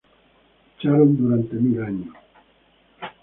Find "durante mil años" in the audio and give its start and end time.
1.15-2.15